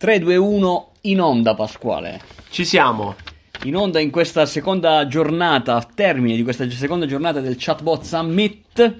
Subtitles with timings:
[0.00, 2.22] 3, 2, 1, in onda Pasquale.
[2.48, 3.16] Ci siamo.
[3.64, 8.96] In onda in questa seconda giornata, a termine di questa seconda giornata del Chatbot Summit.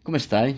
[0.00, 0.56] Come stai?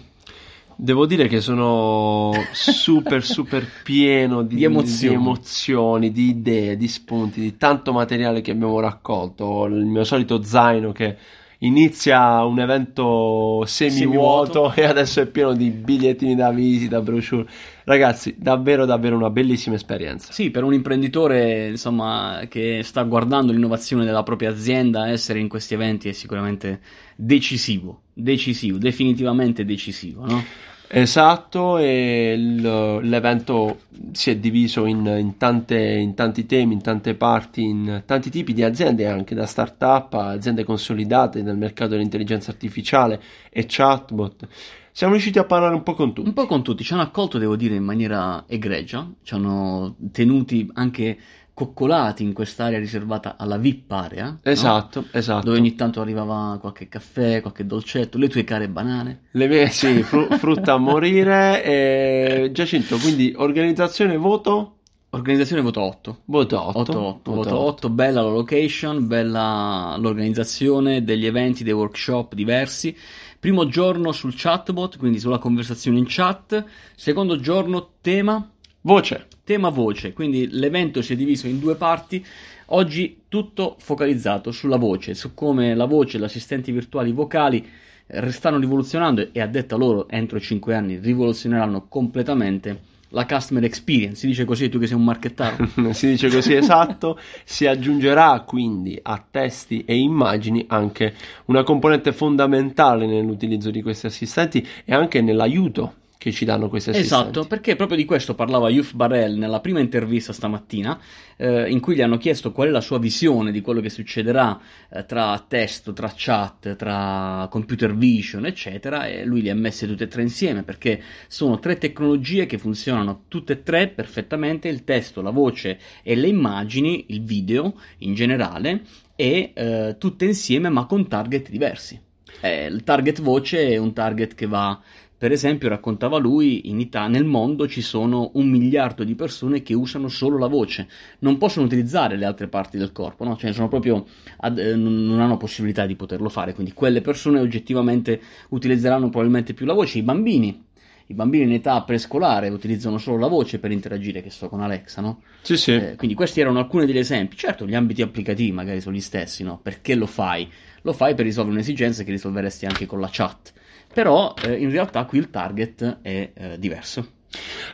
[0.76, 5.14] Devo dire che sono super super pieno di, Di emozioni.
[5.16, 9.64] di emozioni, di idee, di spunti, di tanto materiale che abbiamo raccolto.
[9.64, 11.16] Il mio solito zaino che
[11.58, 14.72] inizia un evento semivuoto Semivuoto.
[14.80, 17.46] e adesso è pieno di bigliettini da visita, brochure.
[17.84, 20.32] Ragazzi, davvero davvero una bellissima esperienza.
[20.32, 25.74] Sì, per un imprenditore, insomma, che sta guardando l'innovazione della propria azienda, essere in questi
[25.74, 26.80] eventi è sicuramente
[27.16, 30.42] decisivo, decisivo, definitivamente decisivo, no?
[30.86, 33.80] Esatto, e l'evento
[34.12, 38.52] si è diviso in, in tante- in tanti temi, in tante parti, in tanti tipi
[38.52, 43.20] di aziende, anche da start-up a aziende consolidate nel mercato dell'intelligenza artificiale
[43.50, 44.46] e chatbot.
[44.92, 46.28] Siamo riusciti a parlare un po' con tutti.
[46.28, 50.70] Un po' con tutti, ci hanno accolto, devo dire, in maniera egregia, ci hanno tenuti
[50.74, 51.18] anche
[51.54, 54.38] coccolati in quest'area riservata alla VIP area, no?
[54.42, 55.46] Esatto, esatto.
[55.46, 59.28] Dove ogni tanto arrivava qualche caffè, qualche dolcetto, le tue care banane.
[59.30, 61.64] Le mie, sì, fru- frutta a morire.
[61.64, 62.50] E...
[62.52, 64.78] Giacinto, quindi organizzazione voto?
[65.10, 66.18] Organizzazione voto 8.
[66.24, 66.78] Voto 8.
[66.78, 72.96] 8, 8, voto 8, bella la location, bella l'organizzazione degli eventi, dei workshop diversi.
[73.38, 76.64] Primo giorno sul chatbot, quindi sulla conversazione in chat.
[76.96, 78.50] Secondo giorno tema,
[78.80, 79.28] Voce.
[79.44, 82.24] Tema voce, quindi l'evento si è diviso in due parti.
[82.68, 87.64] Oggi tutto focalizzato sulla voce, su come la voce gli assistenti virtuali vocali
[88.06, 93.62] eh, stanno rivoluzionando e a detta loro entro i 5 anni rivoluzioneranno completamente la customer
[93.64, 94.16] experience.
[94.16, 95.68] Si dice così, tu che sei un marchettaro.
[95.92, 101.14] si dice così esatto, si aggiungerà quindi a testi e immagini anche
[101.46, 107.22] una componente fondamentale nell'utilizzo di questi assistenti e anche nell'aiuto che ci danno questi assistenti.
[107.22, 110.98] Esatto, perché proprio di questo parlava Yuf Barrel nella prima intervista stamattina,
[111.36, 114.58] eh, in cui gli hanno chiesto qual è la sua visione di quello che succederà
[114.90, 120.04] eh, tra testo, tra chat, tra computer vision, eccetera, e lui li ha messe tutte
[120.04, 125.20] e tre insieme perché sono tre tecnologie che funzionano tutte e tre perfettamente, il testo,
[125.20, 128.82] la voce e le immagini, il video in generale,
[129.16, 132.00] e eh, tutte insieme ma con target diversi.
[132.40, 134.80] Eh, il target voce è un target che va
[135.24, 139.72] per esempio, raccontava lui, in Italia, nel mondo ci sono un miliardo di persone che
[139.72, 140.86] usano solo la voce,
[141.20, 143.34] non possono utilizzare le altre parti del corpo, no?
[143.34, 144.04] Cioè sono proprio
[144.40, 148.20] ad- eh, non non hanno possibilità di poterlo fare, quindi quelle persone oggettivamente
[148.50, 149.96] utilizzeranno probabilmente più la voce.
[149.96, 150.62] I bambini,
[151.06, 155.00] i bambini in età prescolare utilizzano solo la voce per interagire, che so, con Alexa,
[155.00, 155.22] no?
[155.40, 155.72] Sì, sì.
[155.72, 157.34] Eh, quindi questi erano alcuni degli esempi.
[157.34, 159.58] Certo, gli ambiti applicativi magari sono gli stessi, no?
[159.62, 160.46] Perché lo fai?
[160.82, 163.54] Lo fai per risolvere un'esigenza che risolveresti anche con la chat.
[163.94, 167.12] Però eh, in realtà qui il target è eh, diverso.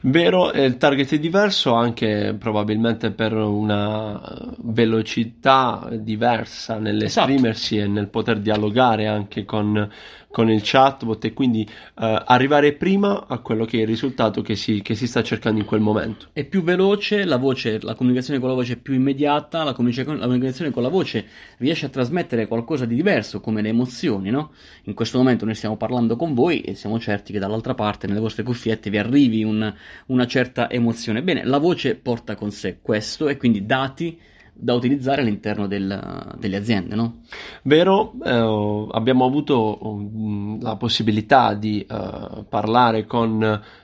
[0.03, 7.87] Vero, eh, il target è diverso anche probabilmente per una eh, velocità diversa nell'esprimersi e
[7.87, 9.91] nel poter dialogare anche con,
[10.31, 14.55] con il chatbot e quindi eh, arrivare prima a quello che è il risultato che
[14.55, 16.29] si, che si sta cercando in quel momento.
[16.33, 20.05] È più veloce, la voce, la comunicazione con la voce è più immediata, la, comunica-
[20.15, 21.27] la comunicazione con la voce
[21.59, 24.53] riesce a trasmettere qualcosa di diverso, come le emozioni, no?
[24.85, 28.21] In questo momento noi stiamo parlando con voi e siamo certi che dall'altra parte, nelle
[28.21, 29.73] vostre cuffiette, vi arrivi un-
[30.07, 31.23] una certa emozione.
[31.23, 34.19] Bene, la voce porta con sé questo e quindi dati
[34.61, 37.23] da utilizzare all'interno del- delle aziende, no?
[37.63, 43.43] Vero, eh, abbiamo avuto mm, la possibilità di eh, parlare con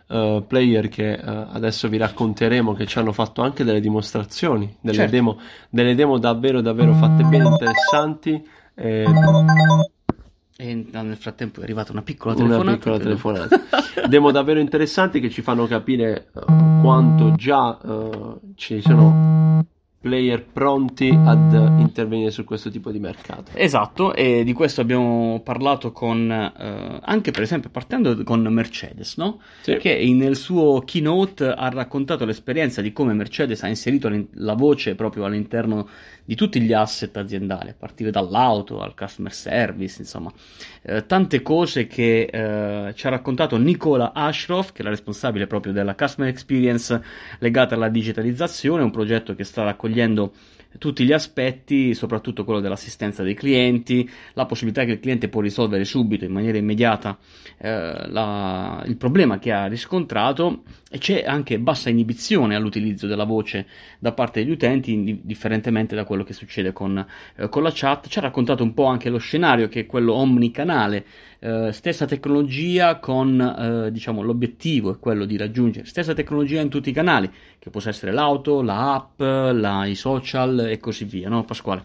[0.09, 4.97] eh, player che eh, adesso vi racconteremo che ci hanno fatto anche delle dimostrazioni, delle,
[4.97, 5.10] Certo.
[5.12, 5.38] demo,
[5.70, 8.47] delle demo davvero davvero fatte bene, interessanti.
[8.75, 9.04] eh,
[10.59, 12.76] E nel frattempo è arrivata una piccola una telefonata.
[12.76, 13.10] piccola credo.
[13.10, 14.09] telefonata.
[14.09, 16.41] Demo davvero interessanti che ci fanno capire eh,
[16.81, 19.65] quanto già eh, ci sono
[20.06, 23.50] player pronti ad intervenire su questo tipo di mercato.
[23.54, 29.40] Esatto, e di questo abbiamo parlato con eh, anche per esempio partendo con Mercedes, no?
[29.62, 29.78] Sì.
[29.78, 35.24] Che nel suo keynote ha raccontato l'esperienza di come Mercedes ha inserito la voce proprio
[35.24, 35.88] all'interno
[36.26, 40.30] di tutti gli asset aziendali, a partire dall'auto al customer service, insomma,
[40.88, 45.72] Eh, tante cose che eh, ci ha raccontato Nicola Ashroff, che è la responsabile proprio
[45.72, 47.02] della customer experience
[47.40, 50.32] legata alla digitalizzazione, un progetto che sta raccogliendo
[50.78, 55.84] tutti gli aspetti, soprattutto quello dell'assistenza dei clienti, la possibilità che il cliente può risolvere
[55.84, 57.16] subito, in maniera immediata,
[57.58, 63.66] eh, la- il problema che ha riscontrato e c'è anche bassa inibizione all'utilizzo della voce
[63.98, 67.04] da parte degli utenti, differentemente da quello che succede con,
[67.36, 68.06] eh, con la chat.
[68.06, 71.04] Ci ha raccontato un po' anche lo scenario che è quello omnicanale
[71.38, 76.88] eh, stessa tecnologia con eh, diciamo l'obiettivo è quello di raggiungere stessa tecnologia in tutti
[76.88, 81.42] i canali che possa essere l'auto, la app, la, i social e così via, no
[81.44, 81.83] Pasquale?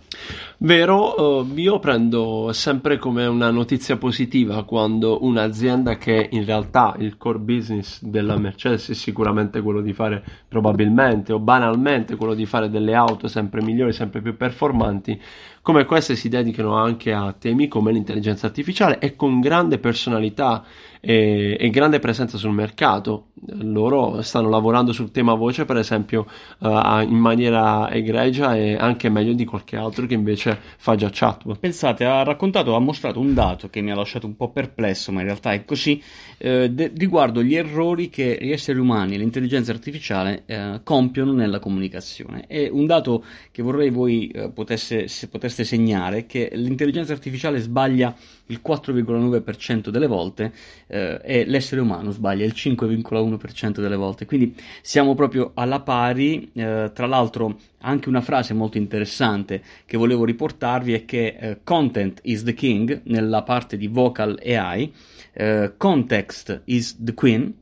[0.57, 7.17] Vero, uh, io prendo sempre come una notizia positiva quando un'azienda che in realtà il
[7.17, 12.69] core business della Mercedes è sicuramente quello di fare probabilmente o banalmente quello di fare
[12.69, 15.19] delle auto sempre migliori, sempre più performanti,
[15.61, 20.65] come queste si dedicano anche a temi come l'intelligenza artificiale e con grande personalità
[21.01, 23.29] e, e, grande presenza sul mercato.
[23.61, 26.27] Loro stanno lavorando sul tema voce, per esempio,
[26.59, 31.57] uh, in maniera egregia e anche meglio di qualche altro che invece fa già chatbot.
[31.57, 35.21] Pensate, ha raccontato, ha mostrato un dato che mi ha lasciato un po' perplesso, ma
[35.21, 36.01] in realtà è così,
[36.37, 41.57] eh, de- riguardo gli errori che gli esseri umani e l'intelligenza artificiale eh, compiono nella
[41.57, 42.45] comunicazione.
[42.45, 48.15] È un dato che vorrei voi eh, potesse, se poteste segnare, che l'intelligenza artificiale sbaglia
[48.47, 50.51] il 4,9% delle volte
[50.87, 54.25] eh, e l'essere umano sbaglia il 5,1% delle volte.
[54.25, 56.49] Quindi siamo proprio alla pari.
[56.53, 62.19] Eh, tra l'altro, anche una frase molto interessante che volevo riportarvi è che eh, content
[62.23, 64.91] is the king nella parte di vocal AI,
[65.33, 67.53] eh, context is the queen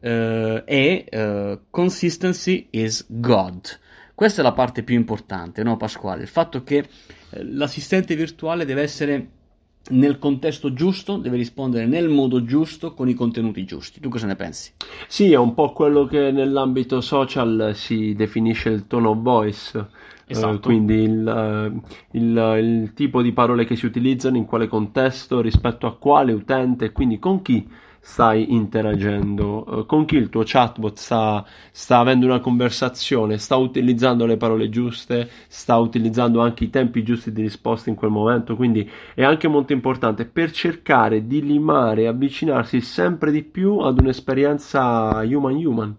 [0.00, 3.78] eh, e eh, consistency is God.
[4.20, 6.20] Questa è la parte più importante, no Pasquale?
[6.20, 6.86] Il fatto che
[7.30, 9.28] l'assistente virtuale deve essere
[9.92, 13.98] nel contesto giusto, deve rispondere nel modo giusto, con i contenuti giusti.
[13.98, 14.72] Tu cosa ne pensi?
[15.08, 19.78] Sì, è un po' quello che nell'ambito social si definisce il tone of voice.
[19.78, 20.54] Eh, esatto.
[20.54, 21.80] Uh, quindi il, uh,
[22.10, 26.92] il, il tipo di parole che si utilizzano, in quale contesto, rispetto a quale utente,
[26.92, 27.66] quindi con chi
[28.00, 34.26] stai interagendo, uh, con chi il tuo chatbot sta, sta, avendo una conversazione, sta utilizzando
[34.26, 38.88] le parole giuste, sta utilizzando anche i tempi giusti di risposta in quel momento, quindi
[39.14, 45.20] è anche molto importante per cercare di limare e avvicinarsi sempre di più ad un'esperienza
[45.22, 45.96] human-human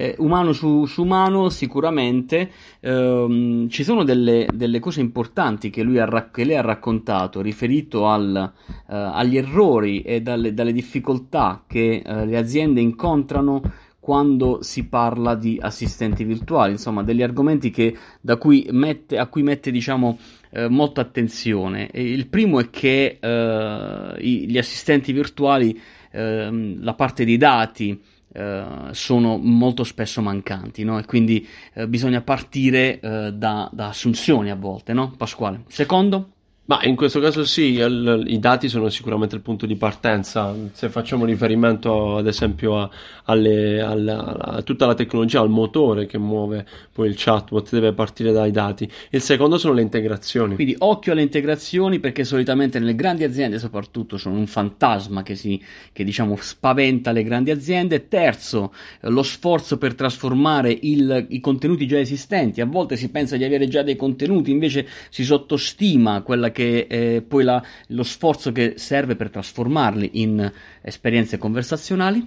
[0.00, 2.50] eh, umano su, su, umano sicuramente
[2.80, 8.08] ehm, ci sono delle, delle, cose importanti che, lui ha, che lei ha raccontato riferito
[8.08, 8.52] al,
[8.88, 13.60] eh, agli errori e dalle, dalle difficoltà che eh, le aziende incontrano
[14.00, 17.94] quando si parla di assistenti virtuali, insomma, degli argomenti che,
[18.38, 20.18] cui mette, a cui mette, diciamo,
[20.52, 21.90] eh, molta attenzione.
[21.90, 25.78] E il primo è che eh, i, gli assistenti virtuali,
[26.10, 28.00] eh, la parte dei dati,
[28.32, 30.98] Uh, sono molto spesso mancanti, no?
[30.98, 35.10] E quindi uh, bisogna partire uh, da, da, assunzioni a volte, no?
[35.16, 35.64] Pasquale.
[35.66, 36.34] Secondo?
[36.70, 40.54] Ma in questo caso sì, il, i dati sono sicuramente il punto di partenza.
[40.70, 42.88] Se facciamo riferimento ad esempio a,
[43.24, 48.30] alle, alla, a tutta la tecnologia, al motore che muove poi il chatbot, deve partire
[48.30, 48.88] dai dati.
[49.10, 50.54] Il secondo sono le integrazioni.
[50.54, 55.60] Quindi occhio alle integrazioni perché solitamente nelle grandi aziende soprattutto sono un fantasma che, si,
[55.90, 58.06] che diciamo spaventa le grandi aziende.
[58.06, 62.60] Terzo, lo sforzo per trasformare il, i contenuti già esistenti.
[62.60, 66.86] A volte si pensa di avere già dei contenuti, invece si sottostima quella che che
[66.86, 70.52] è poi la, lo sforzo che serve per trasformarli in
[70.82, 72.22] esperienze conversazionali.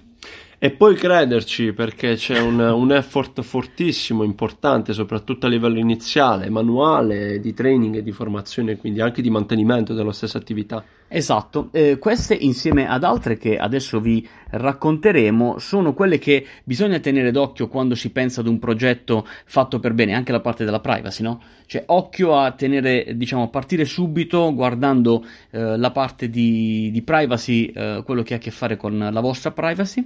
[0.58, 7.38] E poi crederci perché c'è un, un, effort fortissimo, importante, soprattutto a livello iniziale, manuale,
[7.38, 10.82] di training e di formazione, quindi anche di mantenimento della stessa attività.
[11.16, 17.30] Esatto, eh, queste insieme ad altre che adesso vi racconteremo sono quelle che bisogna tenere
[17.30, 21.22] d'occhio quando si pensa ad un progetto fatto per bene, anche la parte della privacy,
[21.22, 21.40] no?
[21.66, 27.66] Cioè occhio a tenere, diciamo, a partire subito guardando eh, la parte di, di privacy,
[27.66, 30.04] eh, quello che ha a che fare con la vostra privacy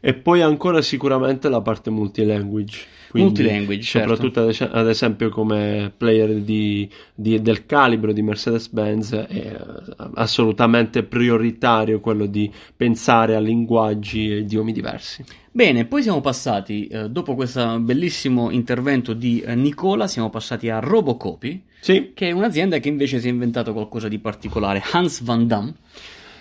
[0.00, 2.96] e poi ancora sicuramente la parte multilanguage.
[3.12, 4.14] Multilanguage, certo.
[4.14, 4.76] soprattutto certo.
[4.76, 9.56] ad esempio come player di, di, del calibro di Mercedes-Benz è
[10.14, 15.24] assolutamente prioritario quello di pensare a linguaggi e idiomi diversi.
[15.50, 20.78] Bene, poi siamo passati, eh, dopo questo bellissimo intervento di eh, Nicola, siamo passati a
[20.78, 22.12] Robocopy, sì.
[22.14, 25.74] che è un'azienda che invece si è inventato qualcosa di particolare, Hans Van Damme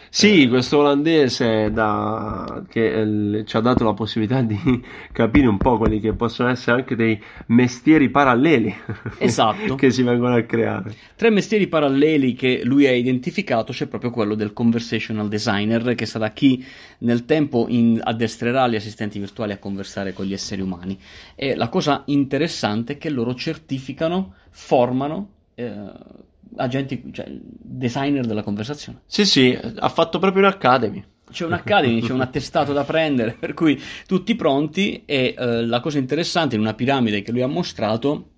[0.10, 0.48] sì, eh.
[0.50, 4.58] questo olandese da, che eh, ci ha dato la possibilità di
[5.12, 8.74] capire un po' quelli che possono essere anche dei mestieri paralleli
[9.20, 9.76] esatto.
[9.76, 10.96] che si vengono a creare.
[11.16, 16.06] Tra i mestieri paralleli che lui ha identificato c'è proprio quello del conversational designer, che
[16.06, 16.66] sarà chi
[17.00, 20.98] nel tempo in, addestrerà gli assistenti virtuali a conversare con gli esseri umani.
[21.36, 25.30] E la cosa interessante è che loro certificano, formano.
[25.56, 26.26] Eh,
[26.58, 29.02] agenti, cioè designer della conversazione.
[29.06, 31.04] Sì, sì, ha fatto proprio un'academy.
[31.32, 35.80] c'è un Academy, c'è un attestato da prendere, per cui tutti pronti e eh, la
[35.80, 38.32] cosa interessante in una piramide che lui ha mostrato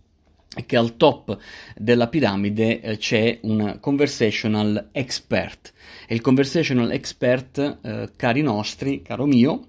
[0.53, 1.37] è che al top
[1.75, 5.73] della piramide eh, c'è un conversational expert
[6.07, 9.67] e il conversational expert, eh, cari nostri, caro mio,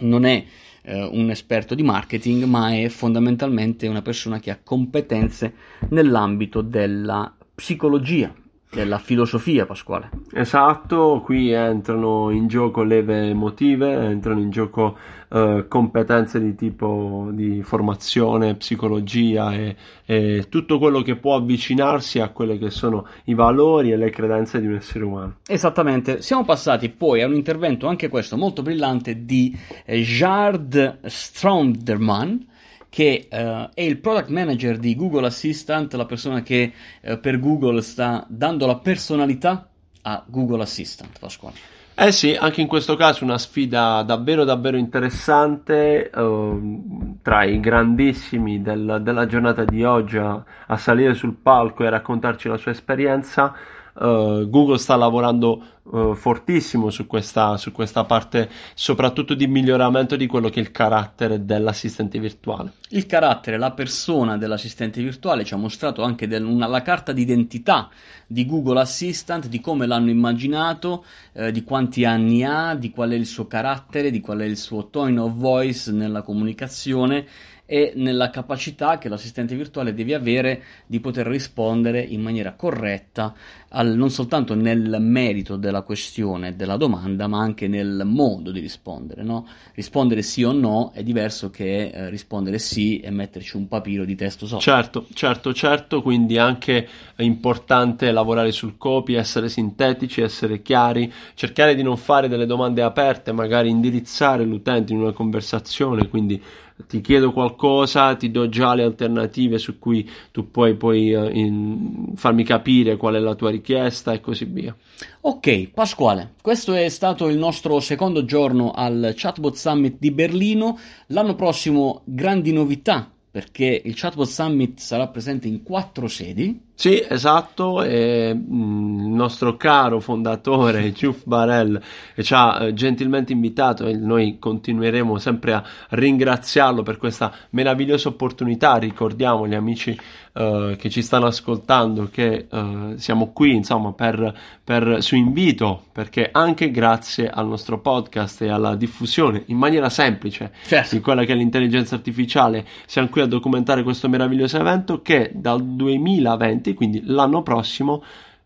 [0.00, 0.44] non è
[0.82, 5.54] eh, un esperto di marketing, ma è fondamentalmente una persona che ha competenze
[5.90, 8.32] nell'ambito della psicologia,
[8.72, 10.08] della filosofia, Pasquale.
[10.32, 14.96] Esatto, qui entrano in gioco leve emotive, entrano in gioco
[15.28, 22.30] eh, competenze di tipo di formazione, psicologia e, e, tutto quello che può avvicinarsi a
[22.30, 25.36] quelli che sono i valori e le credenze di un essere umano.
[25.46, 29.54] Esattamente, siamo passati poi a un intervento, anche questo molto brillante, di
[29.84, 32.46] eh, Jard Stronderman
[32.92, 37.80] che uh, è il product manager di Google Assistant, la persona che uh, per Google
[37.80, 39.66] sta dando la personalità
[40.02, 41.54] a Google Assistant, Pasquale.
[41.94, 48.60] Eh sì, anche in questo caso una sfida davvero davvero interessante uh, tra i grandissimi
[48.60, 53.54] del, della giornata di oggi a, a salire sul palco e raccontarci la sua esperienza
[53.94, 60.26] Uh, Google sta lavorando uh, fortissimo su questa, su questa, parte, soprattutto di miglioramento di
[60.26, 62.72] quello che è il carattere dell'assistente virtuale.
[62.90, 67.90] Il carattere, la persona dell'assistente virtuale ci ha mostrato anche del, una, la carta d'identità
[68.26, 73.14] di Google Assistant, di come l'hanno immaginato, eh, di quanti anni ha, di qual è
[73.14, 77.26] il suo carattere, di qual è il suo tone of voice nella comunicazione
[77.72, 83.32] e nella capacità che l'assistente virtuale deve avere di poter rispondere in maniera corretta
[83.70, 89.22] al, non soltanto nel merito della questione, della domanda, ma anche nel modo di rispondere.
[89.22, 89.46] No?
[89.72, 94.16] Rispondere sì o no è diverso che eh, rispondere sì e metterci un papiro di
[94.16, 94.62] testo sopra.
[94.62, 96.86] Certo, certo, certo, quindi anche
[97.16, 102.82] è importante lavorare sul copy, essere sintetici, essere chiari, cercare di non fare delle domande
[102.82, 106.38] aperte, magari indirizzare l'utente in una conversazione, quindi
[106.86, 112.12] ti chiedo qualcosa, ti do già le alternative su cui tu puoi poi uh, in,
[112.16, 114.74] farmi capire qual è la tua richiesta e così via.
[115.22, 120.78] Ok, Pasquale, questo è stato il nostro secondo giorno al Chatbot Summit di Berlino.
[121.08, 126.60] L'anno prossimo grandi novità perché il Chatbot Summit sarà presente in quattro sedi.
[126.74, 131.80] Sì, esatto, e, mh, mm, il nostro caro fondatore Giuff Barel
[132.20, 138.76] ci ha eh, gentilmente invitato e noi continueremo sempre a ringraziarlo per questa meravigliosa opportunità.
[138.76, 139.96] Ricordiamo gli amici
[140.34, 146.30] eh, che ci stanno ascoltando che eh, siamo qui insomma per, per, su invito perché
[146.32, 150.94] anche grazie al nostro podcast e alla diffusione in maniera semplice certo.
[150.94, 155.62] di quella che è l'intelligenza artificiale siamo qui a documentare questo meraviglioso evento che dal
[155.62, 158.02] 2020 quindi l'anno prossimo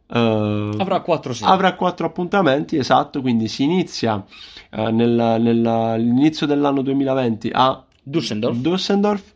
[0.09, 4.15] Uh, avrà, quattro, avrà quattro appuntamenti, esatto, quindi si inizia
[4.71, 9.35] uh, nel, nell'inizio dell'anno 2020 a Düsseldorf, Düsseldorf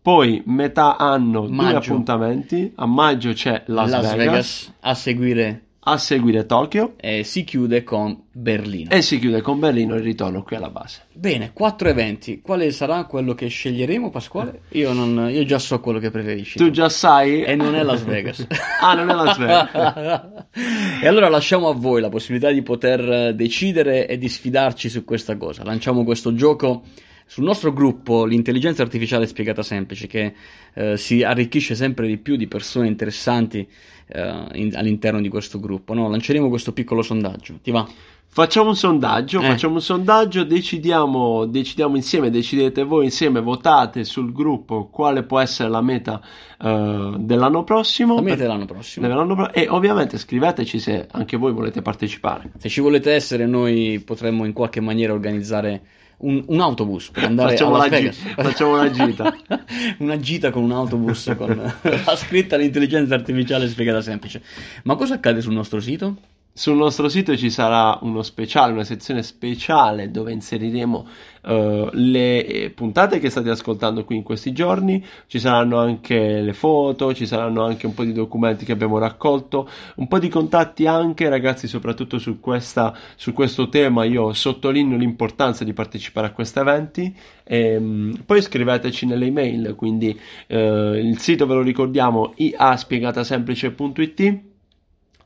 [0.00, 1.70] poi metà anno maggio.
[1.70, 4.16] due appuntamenti, a maggio c'è Las, Las Vegas.
[4.16, 4.72] Vegas.
[4.78, 8.90] a seguire a seguire Tokyo e si chiude con Berlino.
[8.90, 11.02] E si chiude con Berlino il ritorno qui alla base.
[11.12, 12.40] Bene, quattro eventi.
[12.40, 14.62] Quale sarà quello che sceglieremo, Pasquale?
[14.70, 16.56] Io, non, io già so quello che preferisci.
[16.56, 17.42] Tu già sai?
[17.42, 18.46] E non è Las Vegas.
[18.80, 20.44] ah, non è Las Vegas.
[21.02, 25.36] e allora lasciamo a voi la possibilità di poter decidere e di sfidarci su questa
[25.36, 25.64] cosa.
[25.64, 26.84] Lanciamo questo gioco
[27.26, 30.34] sul nostro gruppo l'intelligenza artificiale spiegata semplice, che
[30.74, 33.66] eh, si arricchisce sempre di più di persone interessanti
[34.06, 35.94] eh, in, all'interno di questo gruppo.
[35.94, 36.08] No?
[36.08, 37.58] Lanceremo questo piccolo sondaggio.
[37.62, 37.88] Ti va?
[38.34, 39.44] Facciamo un sondaggio, eh.
[39.44, 45.68] facciamo un sondaggio, decidiamo, decidiamo, insieme, decidete voi insieme, votate sul gruppo quale può essere
[45.68, 46.18] la meta
[46.60, 48.14] uh, dell'anno prossimo.
[48.14, 49.06] La meta dell'anno prossimo.
[49.06, 52.52] Dell'anno pro- e ovviamente scriveteci se anche voi volete partecipare.
[52.56, 55.82] Se ci volete essere, noi potremmo in qualche maniera organizzare
[56.22, 58.00] un, un autobus per andare facciamo a Las.
[58.00, 59.36] Gi- facciamo una gita.
[59.98, 64.42] una gita con un autobus con la scritta l'intelligenza artificiale spiegata semplice.
[64.84, 66.16] Ma cosa accade sul nostro sito?
[66.54, 71.06] Sul nostro sito ci sarà uno speciale, una sezione speciale dove inseriremo
[71.44, 75.02] uh, le puntate che state ascoltando qui in questi giorni.
[75.26, 79.66] Ci saranno anche le foto, ci saranno anche un po' di documenti che abbiamo raccolto,
[79.94, 84.04] un po' di contatti anche, ragazzi, soprattutto su, questa, su questo tema.
[84.04, 87.16] Io sottolineo l'importanza di partecipare a questi eventi.
[87.44, 94.50] E, um, poi scriveteci nelle email, quindi uh, il sito ve lo ricordiamo iaspiegatasemplice.it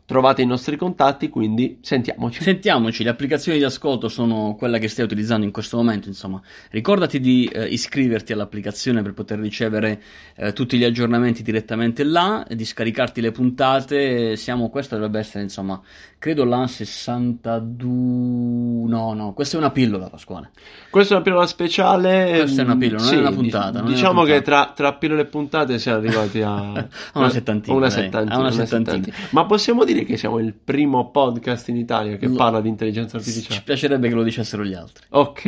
[0.07, 2.43] trovate i nostri contatti, quindi sentiamoci.
[2.43, 6.41] Sentiamoci, le applicazioni di ascolto sono quella che stai utilizzando in questo momento, insomma.
[6.71, 10.01] Ricordati di eh, iscriverti all'applicazione per poter ricevere
[10.37, 14.37] eh, tutti gli aggiornamenti direttamente là, di scaricarti le puntate.
[14.37, 15.81] Siamo, questa dovrebbe essere, insomma,
[16.19, 18.89] credo la 62...
[18.89, 20.51] No, no, questa è una pillola, Pasquale.
[20.89, 22.43] Questa è una pillola speciale.
[22.43, 23.83] Questa è una pillola, non sì, è una puntata.
[23.83, 27.77] diciamo una che tra, tra, pillole e puntate siamo arrivati a, a una settantina.
[27.77, 29.17] Una settantina, una settantina.
[29.31, 33.55] Ma possiamo dire che siamo il primo podcast in Italia che parla di intelligenza artificiale?
[33.55, 35.05] Ci piacerebbe che lo dicessero gli altri.
[35.11, 35.45] Ok.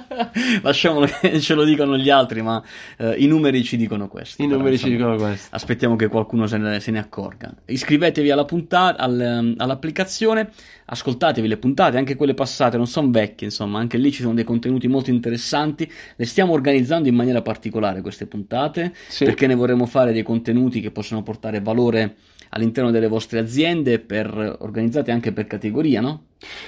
[0.62, 2.62] Lasciamolo che ce lo dicano gli altri, ma
[2.96, 4.42] eh, i numeri ci dicono questo.
[4.42, 5.54] I però, numeri insomma, ci dicono questo.
[5.54, 7.52] Aspettiamo che qualcuno se ne, se ne accorga.
[7.66, 10.50] Iscrivetevi alla puntata, al, all'applicazione,
[10.86, 14.44] ascoltatevi le puntate, anche quelle passate, non sono vecchie, insomma, anche lì ci sono dei
[14.44, 15.90] contenuti molto interessanti.
[16.16, 19.24] Le stiamo organizzando in maniera particolare queste puntate, sì.
[19.24, 22.16] perché ne vorremmo fare dei contenuti che possono portare valore
[22.50, 26.22] all'interno delle vostre aziende, per, organizzate anche per categoria, no?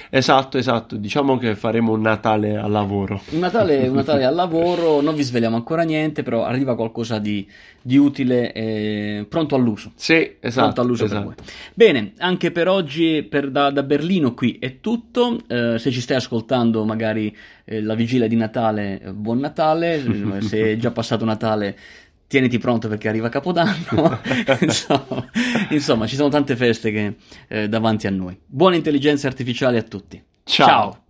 [0.09, 0.95] Esatto, esatto.
[0.95, 3.21] Diciamo che faremo un Natale al lavoro.
[3.31, 7.47] Un Natale, un Natale al lavoro, non vi svegliamo ancora niente, però arriva qualcosa di,
[7.81, 9.91] di utile e pronto all'uso.
[9.95, 10.61] Sì, esatto.
[10.61, 11.43] Pronto all'uso esatto.
[11.73, 15.37] Bene, anche per oggi per da, da, Berlino qui è tutto.
[15.47, 20.03] Eh, se ci stai ascoltando magari eh, la vigilia di Natale, eh, buon Natale.
[20.41, 21.77] se è già passato Natale
[22.27, 24.19] tieniti pronto perché arriva Capodanno.
[24.61, 25.29] insomma,
[25.69, 27.15] insomma, ci sono tante feste che,
[27.47, 28.37] eh, davanti a noi.
[28.45, 30.21] Buone intelligenze artificiali a tutti.
[30.43, 30.67] Ciao.
[30.67, 31.01] Ciao.